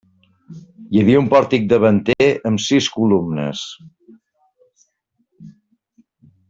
[0.95, 3.63] Hi havia un pòrtic davanter amb sis columnes.